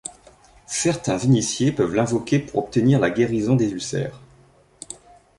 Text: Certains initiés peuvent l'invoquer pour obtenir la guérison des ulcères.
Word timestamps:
Certains 0.65 1.19
initiés 1.19 1.71
peuvent 1.71 1.93
l'invoquer 1.93 2.39
pour 2.39 2.63
obtenir 2.63 2.99
la 2.99 3.11
guérison 3.11 3.55
des 3.55 3.69
ulcères. 3.69 4.19